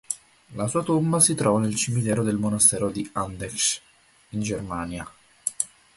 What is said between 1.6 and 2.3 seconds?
cimitero